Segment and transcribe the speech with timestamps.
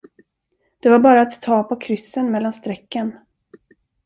[0.79, 3.15] Det var bara att ta på kryssen mellan strecken.